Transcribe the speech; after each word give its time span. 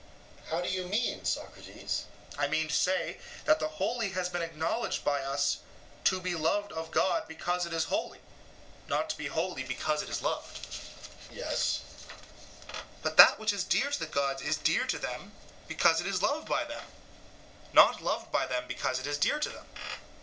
EUTHYPHRO: 0.45 0.49
How 0.57 0.61
do 0.63 0.69
you 0.71 0.87
mean, 0.87 1.25
Socrates? 1.25 1.65
SOCRATES: 1.67 2.05
I 2.39 2.47
mean 2.47 2.67
to 2.69 2.73
say 2.73 3.19
that 3.45 3.59
the 3.59 3.67
holy 3.67 4.09
has 4.13 4.29
been 4.29 4.41
acknowledged 4.41 5.03
by 5.03 5.21
us 5.21 5.57
to 6.05 6.19
be 6.19 6.33
loved 6.33 6.71
of 6.71 6.89
God 6.89 7.27
because 7.27 7.67
it 7.67 7.71
is 7.73 7.83
holy, 7.83 8.19
not 8.87 9.11
to 9.11 9.15
be 9.15 9.27
holy 9.27 9.61
because 9.61 10.01
it 10.01 10.09
is 10.09 10.23
loved. 10.23 10.57
EUTHYPHRO: 10.65 11.35
Yes. 11.35 11.81
SOCRATES: 11.85 12.87
But 13.03 13.17
that 13.17 13.37
which 13.37 13.53
is 13.53 13.63
dear 13.63 13.91
to 13.91 13.99
the 13.99 14.07
gods 14.07 14.41
is 14.41 14.57
dear 14.57 14.87
to 14.87 14.97
them 14.97 15.33
because 15.67 16.01
it 16.01 16.07
is 16.07 16.23
loved 16.23 16.49
by 16.49 16.63
them, 16.63 16.85
not 17.71 18.01
loved 18.01 18.31
by 18.31 18.47
them 18.47 18.63
because 18.67 18.97
it 18.99 19.05
is 19.05 19.19
dear 19.19 19.37
to 19.39 19.49
them. 19.49 19.67